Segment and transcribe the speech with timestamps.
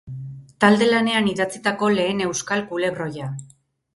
[0.63, 3.31] Talde lanean idatzitako lehen euskal kulebroia.